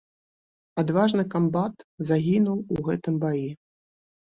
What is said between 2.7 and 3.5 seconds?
у гэтым баі.